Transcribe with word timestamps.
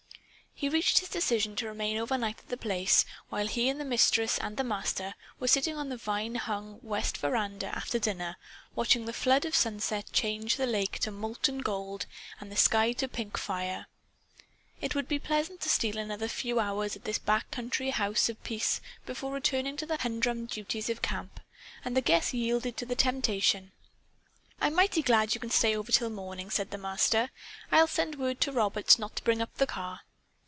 He 0.53 0.69
reached 0.69 0.99
his 0.99 1.09
decision 1.09 1.55
to 1.55 1.65
remain 1.67 1.97
over 1.97 2.15
night 2.19 2.37
at 2.37 2.49
The 2.49 2.57
Place 2.57 3.03
while 3.29 3.47
he 3.47 3.67
and 3.67 3.79
the 3.81 3.85
Mistress 3.85 4.37
and 4.37 4.57
the 4.57 4.63
Master 4.63 5.15
were 5.39 5.47
sitting 5.47 5.75
on 5.75 5.89
the 5.89 5.97
vine 5.97 6.35
hung 6.35 6.77
west 6.83 7.17
veranda 7.17 7.75
after 7.75 7.97
dinner, 7.97 8.37
watching 8.75 9.05
the 9.05 9.13
flood 9.13 9.43
of 9.43 9.55
sunset 9.55 10.11
change 10.11 10.57
the 10.57 10.67
lake 10.67 10.99
to 10.99 11.09
molten 11.09 11.59
gold 11.61 12.05
and 12.39 12.51
the 12.51 12.55
sky 12.55 12.91
to 12.91 13.07
pink 13.07 13.37
fire. 13.39 13.87
It 14.79 14.93
would 14.93 15.07
be 15.07 15.17
pleasant 15.17 15.61
to 15.61 15.69
steal 15.69 15.97
another 15.97 16.27
few 16.27 16.59
hours 16.59 16.95
at 16.95 17.05
this 17.05 17.17
back 17.17 17.49
country 17.49 17.89
House 17.89 18.29
of 18.29 18.43
Peace 18.43 18.81
before 19.07 19.31
returning 19.31 19.77
to 19.77 19.87
the 19.87 19.97
humdrum 19.97 20.45
duties 20.45 20.91
of 20.91 21.01
camp. 21.01 21.39
And 21.83 21.97
the 21.97 22.01
guest 22.01 22.35
yielded 22.35 22.77
to 22.77 22.85
the 22.85 22.93
temptation. 22.95 23.71
"I'm 24.59 24.75
mighty 24.75 25.01
glad 25.01 25.33
you 25.33 25.39
can 25.41 25.49
stay 25.49 25.75
over 25.75 25.91
till 25.91 26.11
morning," 26.11 26.51
said 26.51 26.69
the 26.69 26.77
Master. 26.77 27.31
"I'll 27.71 27.87
send 27.87 28.19
word 28.19 28.39
to 28.41 28.51
Roberts 28.51 28.99
not 28.99 29.15
to 29.15 29.23
bring 29.23 29.41
up 29.41 29.55
the 29.57 29.65
car." 29.65 30.01